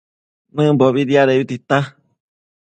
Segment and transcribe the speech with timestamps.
[0.55, 1.77] Nëmbobi diadebi tita